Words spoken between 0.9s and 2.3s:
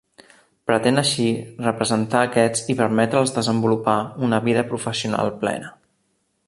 així representar